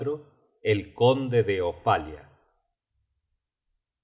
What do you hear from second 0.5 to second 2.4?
El Conde de Ofalia.